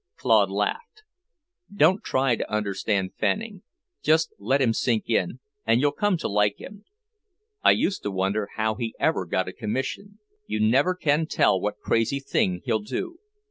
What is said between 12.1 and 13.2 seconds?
thing he'll do."